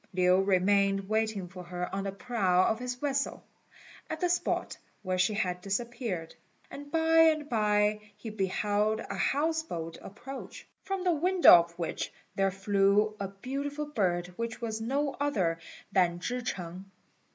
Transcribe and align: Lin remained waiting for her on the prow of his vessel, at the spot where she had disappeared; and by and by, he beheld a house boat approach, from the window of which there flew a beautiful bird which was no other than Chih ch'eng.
Lin 0.15 0.47
remained 0.47 1.07
waiting 1.07 1.47
for 1.47 1.61
her 1.63 1.87
on 1.93 2.05
the 2.05 2.11
prow 2.11 2.63
of 2.65 2.79
his 2.79 2.95
vessel, 2.95 3.43
at 4.09 4.19
the 4.19 4.29
spot 4.29 4.75
where 5.03 5.19
she 5.19 5.35
had 5.35 5.61
disappeared; 5.61 6.33
and 6.71 6.91
by 6.91 7.19
and 7.19 7.47
by, 7.47 7.99
he 8.17 8.31
beheld 8.31 8.99
a 8.99 9.15
house 9.15 9.61
boat 9.61 9.99
approach, 10.01 10.67
from 10.81 11.03
the 11.03 11.13
window 11.13 11.53
of 11.53 11.77
which 11.77 12.11
there 12.33 12.49
flew 12.49 13.15
a 13.19 13.27
beautiful 13.27 13.85
bird 13.85 14.25
which 14.37 14.59
was 14.59 14.81
no 14.81 15.15
other 15.19 15.59
than 15.91 16.19
Chih 16.19 16.41
ch'eng. 16.41 16.85